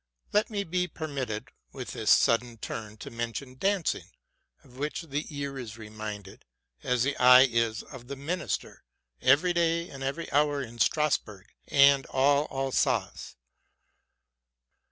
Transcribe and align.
Let 0.33 0.49
me 0.49 0.63
be 0.63 0.87
per 0.87 1.07
mitted, 1.07 1.49
with 1.71 1.91
this 1.91 2.09
sudden 2.09 2.57
turn, 2.57 2.97
to 2.97 3.11
mention 3.11 3.53
dancing, 3.59 4.09
of 4.63 4.79
which 4.79 5.03
the 5.03 5.27
ear 5.29 5.59
is 5.59 5.77
reminded, 5.77 6.43
as 6.81 7.03
the 7.03 7.15
eye 7.17 7.43
is 7.43 7.83
of 7.83 8.07
the 8.07 8.15
minster, 8.15 8.83
every 9.21 9.53
day 9.53 9.91
and 9.91 10.01
every 10.01 10.31
hour 10.31 10.59
in 10.59 10.79
Strasburg 10.79 11.53
and 11.67 12.07
all 12.07 12.47
Alsace. 12.49 13.35